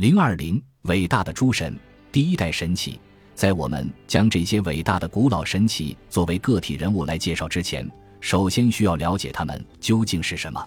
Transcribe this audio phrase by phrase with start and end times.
[0.00, 1.78] 零二零，伟大的诸神，
[2.10, 2.98] 第一代神奇。
[3.34, 7.86] 在我们将这些伟大的古老神奇作为个体人物来介绍之前，
[8.18, 10.66] 首先需要了解他们究竟是什么。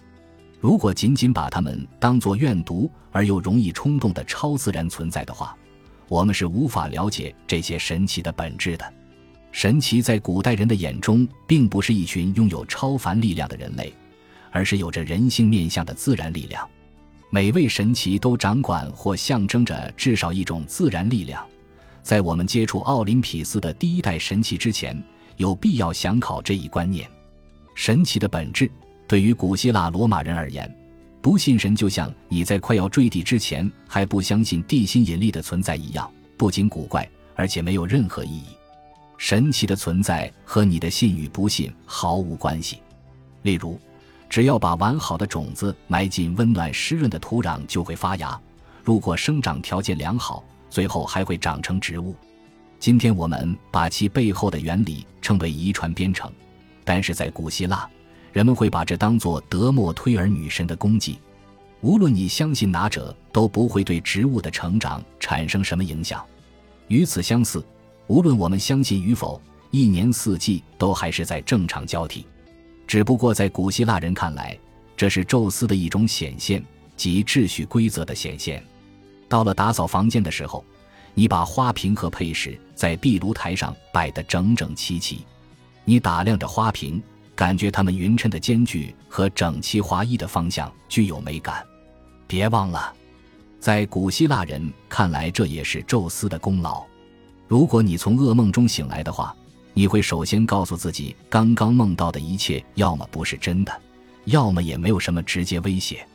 [0.59, 5.57] 如果仅仅把他们当作怨毒而又容易冲动的超自然存在的话，
[6.07, 8.93] 我们是无法了解这些神奇的本质的。
[9.51, 13.91] 神奇在古代人的眼中，并不是一群拥有超凡力量的人类，
[14.51, 16.69] 而是有着人性面相的自然力量。
[17.33, 21.43] 每位神奇都掌管或象征着至少一种自然力量。
[22.03, 24.95] 在我们接触奥林匹斯的第一代神奇之前，
[25.37, 27.09] 有必要想考这一观念：
[27.73, 28.69] 神奇的本质。
[29.07, 30.71] 对于古希腊罗马人而言，
[31.23, 38.49] 不信神就像你在快要坠地之前还不相信地心引力的存在一样，不仅古怪，而且没有任何意义。
[39.17, 42.77] 神奇的存在和你的信与不信毫无关系。
[43.41, 43.79] 例如，
[44.33, 48.41] 只要把完好的种子埋进温暖湿润的土壤，就会发芽。
[48.83, 52.15] 如果生长条件良好，最后还会长成植物。
[52.79, 56.31] 今天我们把其背后的原理称为遗传编程，
[56.83, 57.87] 但是在古希腊，
[58.31, 61.19] 人们会把这当作德莫忒尔女神的功绩。
[61.81, 66.25] 无论你相信哪者，都不会对植物的成长产生什么影响。
[66.87, 67.63] 与此相似，
[68.07, 69.39] 无论我们相信与否，
[69.69, 72.25] 一年四季都还是在正常交替。
[72.93, 74.55] 只不过在古希腊人看来，
[74.95, 76.63] 这是宙斯的一种显现，
[76.95, 78.63] 即秩序规则的显现。
[79.27, 80.63] 到了打扫房间的时候，
[81.15, 85.25] 你把花瓶和配饰在壁炉台上摆得整整齐齐。
[85.85, 87.01] 你打量着花瓶，
[87.33, 91.65] 感觉它们匀称的间距和整齐划一的方向具有美感。
[92.27, 92.93] 别忘了，
[93.59, 96.85] 在古希腊人看来，这也是宙斯的功劳。
[97.47, 99.35] 如果你从噩梦中醒来的话，
[99.73, 103.71] 你会首先告诉自己，刚刚梦到的一切要么不是真的，
[104.25, 106.05] 要么也没有什么直接威胁。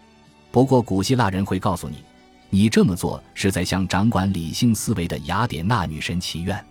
[0.50, 1.96] 不过，古希腊人会告诉你。
[2.50, 6.64] 你这么做是在向掌管理性思维的雅典娜女神祈愿，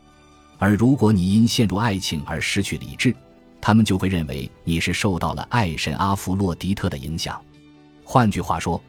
[0.58, 3.16] 而如果你因陷入爱情而失去理智，
[3.62, 7.40] 他们就会认为你是受到了爱神阿弗洛狄特的影响。
[8.03, 8.81] 换句话说，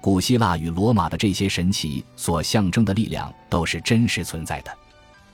[0.00, 4.70] 古希腊与罗马的这些神奇所象征的力量都是真实存在的，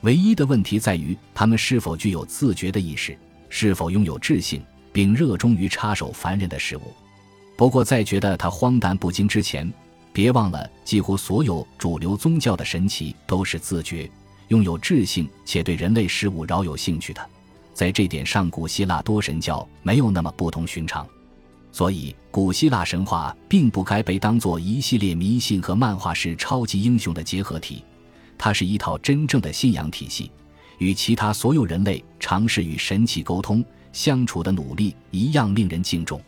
[0.03, 3.17] 唯一的问题在于他们是否具有自觉的意识，
[3.49, 6.83] 是否拥有智性，并热衷于插手凡人的事物。
[7.57, 9.73] 不过，在觉得他荒诞不经之前，
[10.13, 14.11] 别忘了，几乎所有主流宗教的神奇都是自觉、
[14.49, 17.25] 拥有智性且对人类事物饶有兴趣的。
[17.73, 21.07] 在这点上，古希腊多神教没有那么不同寻常。
[21.71, 27.85] 所以，古希腊神话并不该被当作一系列迷信和漫画式超级英雄的结合体，
[28.45, 30.29] 它是一套真正的信仰体系，
[30.79, 36.21] 与其他所有人类尝试与神奇沟通相处的努力一样令人敬重。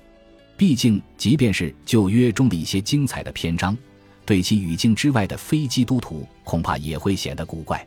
[0.56, 3.76] 毕竟，即便是旧约中的一些精彩的篇章，
[4.24, 7.84] 对其语境之外的非基督徒恐怕也会显得古怪。